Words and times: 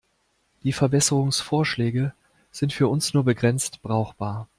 Die 0.63 0.73
Verbesserungsvorschläge 0.73 2.15
sind 2.51 2.73
für 2.73 2.87
uns 2.87 3.13
nur 3.13 3.23
begrenzt 3.23 3.83
brauchbar. 3.83 4.47